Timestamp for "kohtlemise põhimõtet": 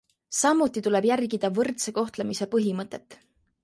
2.01-3.21